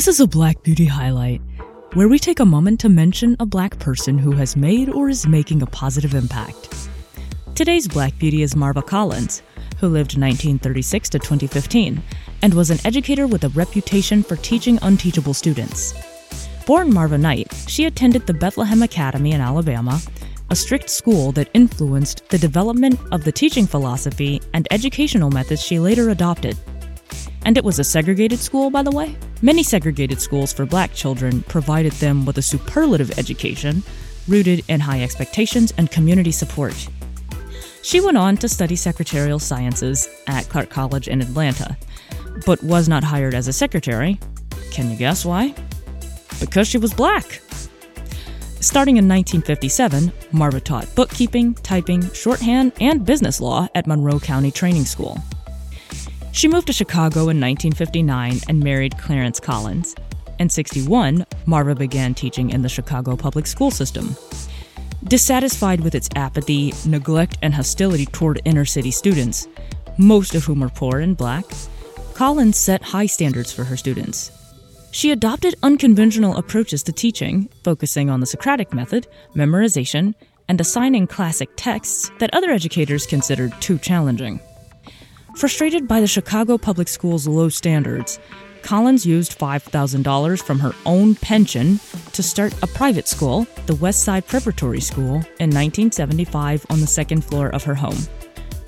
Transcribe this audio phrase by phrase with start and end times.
[0.00, 1.42] This is a Black Beauty highlight,
[1.92, 5.26] where we take a moment to mention a black person who has made or is
[5.26, 6.88] making a positive impact.
[7.54, 9.42] Today's Black Beauty is Marva Collins,
[9.78, 12.02] who lived 1936 to 2015
[12.40, 15.92] and was an educator with a reputation for teaching unteachable students.
[16.64, 20.00] Born Marva Knight, she attended the Bethlehem Academy in Alabama,
[20.48, 25.78] a strict school that influenced the development of the teaching philosophy and educational methods she
[25.78, 26.56] later adopted.
[27.44, 29.16] And it was a segregated school, by the way.
[29.42, 33.82] Many segregated schools for black children provided them with a superlative education
[34.28, 36.88] rooted in high expectations and community support.
[37.82, 41.76] She went on to study secretarial sciences at Clark College in Atlanta,
[42.44, 44.18] but was not hired as a secretary.
[44.70, 45.54] Can you guess why?
[46.38, 47.40] Because she was black.
[48.60, 54.84] Starting in 1957, Marva taught bookkeeping, typing, shorthand, and business law at Monroe County Training
[54.84, 55.18] School.
[56.32, 59.96] She moved to Chicago in 1959 and married Clarence Collins.
[60.38, 64.16] In 61, Marva began teaching in the Chicago public school system.
[65.04, 69.48] Dissatisfied with its apathy, neglect, and hostility toward inner city students,
[69.98, 71.44] most of whom are poor and black,
[72.14, 74.30] Collins set high standards for her students.
[74.92, 80.14] She adopted unconventional approaches to teaching, focusing on the Socratic method, memorization,
[80.48, 84.40] and assigning classic texts that other educators considered too challenging.
[85.36, 88.18] Frustrated by the Chicago Public Schools' low standards,
[88.62, 91.80] Collins used $5,000 from her own pension
[92.12, 97.24] to start a private school, the West Side Preparatory School, in 1975 on the second
[97.24, 97.96] floor of her home.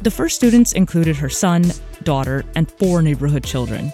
[0.01, 1.65] The first students included her son,
[2.05, 3.93] daughter, and four neighborhood children.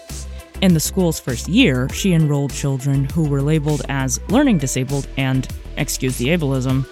[0.60, 5.48] In the school's first year, she enrolled children who were labeled as learning disabled and,
[5.76, 6.86] excuse the ableism,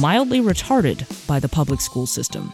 [0.00, 2.52] mildly retarded by the public school system.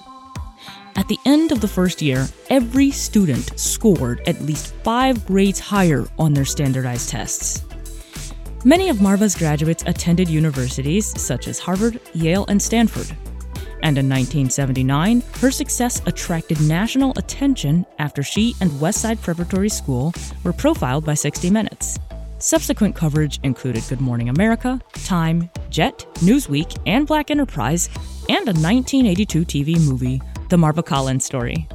[0.97, 6.07] At the end of the first year, every student scored at least five grades higher
[6.19, 7.65] on their standardized tests.
[8.65, 13.09] Many of Marva's graduates attended universities such as Harvard, Yale, and Stanford.
[13.83, 20.53] And in 1979, her success attracted national attention after she and Westside Preparatory School were
[20.53, 21.99] profiled by 60 Minutes.
[22.39, 27.89] Subsequent coverage included Good Morning America, Time, Jet, Newsweek, and Black Enterprise,
[28.29, 30.23] and a 1982 TV movie
[30.55, 31.67] the Marva Collins story.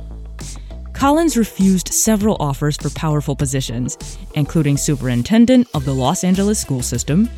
[0.94, 7.29] Collins refused several offers for powerful positions, including superintendent of the Los Angeles school system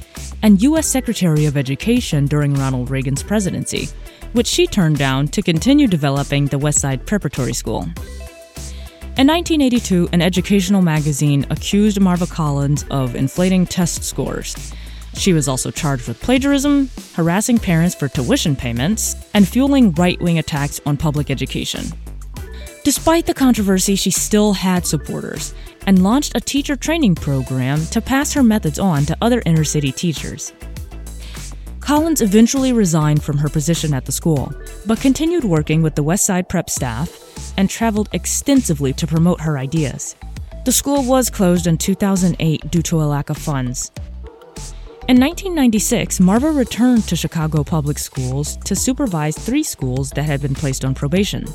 [0.43, 0.85] and U.S.
[0.85, 3.89] Secretary of Education during Ronald Reagan's presidency,
[4.33, 7.85] which she turned down to continue developing the Westside Preparatory School.
[9.17, 14.55] In 1982, an educational magazine accused Marva Collins of inflating test scores
[15.13, 20.39] she was also charged with plagiarism, harassing parents for tuition payments, and fueling right wing
[20.39, 21.85] attacks on public education.
[22.83, 25.53] Despite the controversy, she still had supporters
[25.85, 29.91] and launched a teacher training program to pass her methods on to other inner city
[29.91, 30.53] teachers.
[31.79, 34.53] Collins eventually resigned from her position at the school,
[34.85, 40.15] but continued working with the Westside Prep staff and traveled extensively to promote her ideas.
[40.63, 43.91] The school was closed in 2008 due to a lack of funds,
[45.11, 50.55] in 1996, Marva returned to Chicago Public Schools to supervise three schools that had been
[50.55, 51.45] placed on probation.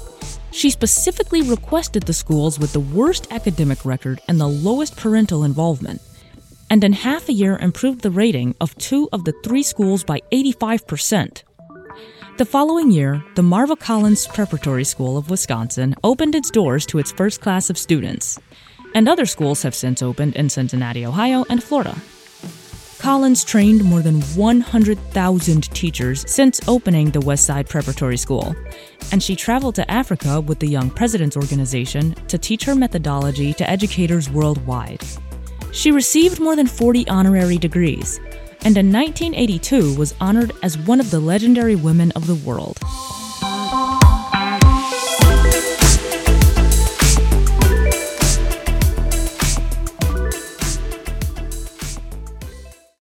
[0.51, 6.03] She specifically requested the schools with the worst academic record and the lowest parental involvement,
[6.69, 10.21] and in half a year improved the rating of two of the three schools by
[10.31, 11.43] 85%.
[12.37, 17.13] The following year, the Marva Collins Preparatory School of Wisconsin opened its doors to its
[17.13, 18.39] first class of students,
[18.95, 21.97] and other schools have since opened in Cincinnati, Ohio, and Florida.
[23.07, 28.57] Collins trained more than 100,000 teachers since opening the Westside Preparatory School,
[29.13, 33.71] and she traveled to Africa with the Young Presidents Organization to teach her methodology to
[33.71, 35.05] educators worldwide.
[35.71, 38.19] She received more than 40 honorary degrees,
[38.65, 42.81] and in 1982 was honored as one of the legendary women of the world.